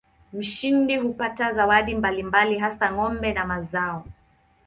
Mshindi 0.33 0.97
hupata 0.97 1.45
zawadi 1.53 1.91
mbalimbali 1.95 2.57
hasa 2.57 2.91
ng'ombe 2.93 3.33
na 3.33 3.45
mazao. 3.45 4.03